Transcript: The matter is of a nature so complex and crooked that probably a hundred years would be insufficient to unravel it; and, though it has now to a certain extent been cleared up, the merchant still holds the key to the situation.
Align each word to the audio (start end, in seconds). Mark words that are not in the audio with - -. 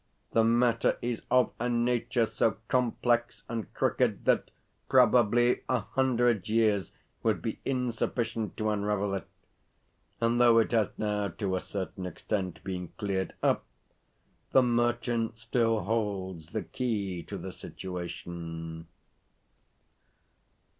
The 0.31 0.43
matter 0.43 0.97
is 1.03 1.21
of 1.29 1.53
a 1.59 1.69
nature 1.69 2.25
so 2.25 2.57
complex 2.69 3.43
and 3.47 3.71
crooked 3.75 4.25
that 4.25 4.49
probably 4.89 5.61
a 5.69 5.81
hundred 5.81 6.49
years 6.49 6.91
would 7.21 7.39
be 7.39 7.59
insufficient 7.65 8.57
to 8.57 8.71
unravel 8.71 9.13
it; 9.13 9.27
and, 10.19 10.41
though 10.41 10.57
it 10.57 10.71
has 10.71 10.89
now 10.97 11.27
to 11.27 11.55
a 11.55 11.59
certain 11.59 12.07
extent 12.07 12.63
been 12.63 12.87
cleared 12.97 13.35
up, 13.43 13.63
the 14.53 14.63
merchant 14.63 15.37
still 15.37 15.81
holds 15.81 16.47
the 16.47 16.63
key 16.63 17.21
to 17.21 17.37
the 17.37 17.51
situation. 17.51 18.87